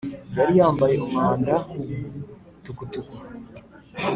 Yariyambaye 0.37 0.95
umwanda 1.07 1.53
tukutuku 2.63 3.17